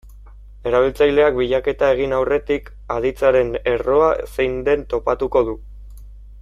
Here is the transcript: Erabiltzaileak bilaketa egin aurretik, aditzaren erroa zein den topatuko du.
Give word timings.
Erabiltzaileak 0.69 1.35
bilaketa 1.41 1.91
egin 1.97 2.15
aurretik, 2.21 2.73
aditzaren 2.97 3.55
erroa 3.75 4.11
zein 4.35 4.57
den 4.71 4.87
topatuko 4.95 5.49
du. 5.51 5.59